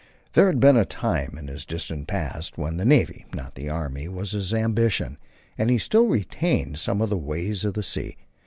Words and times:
There 0.33 0.47
had 0.47 0.59
been 0.59 0.77
a 0.77 0.83
time 0.83 1.35
in 1.37 1.47
his 1.47 1.63
distant 1.63 2.07
past 2.07 2.57
when 2.57 2.77
the 2.77 2.85
navy, 2.85 3.27
not 3.35 3.53
the 3.53 3.69
army, 3.69 4.07
was 4.07 4.31
his 4.31 4.51
ambition, 4.51 5.19
and 5.59 5.69
he 5.69 5.77
still 5.77 6.07
retained 6.07 6.79
some 6.79 7.01
of 7.01 7.11
the 7.11 7.17
ways 7.17 7.63
of 7.63 7.75
the 7.75 7.83
sea. 7.83 8.17